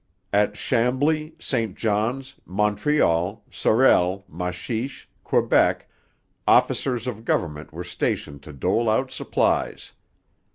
At 0.33 0.55
Chambly, 0.55 1.35
St 1.37 1.75
Johns, 1.75 2.33
Montreal, 2.47 3.43
Sorel, 3.51 4.25
Machiche, 4.27 5.05
Quebec, 5.23 5.87
officers 6.47 7.05
of 7.05 7.23
government 7.23 7.71
were 7.71 7.83
stationed 7.83 8.41
to 8.41 8.51
dole 8.51 8.89
out 8.89 9.11
supplies. 9.11 9.91